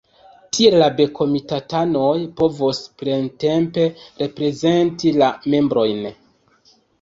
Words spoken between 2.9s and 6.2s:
plentempe reprezenti la membrojn.